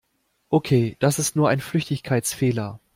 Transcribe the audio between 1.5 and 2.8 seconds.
Flüchtigkeitsfehler.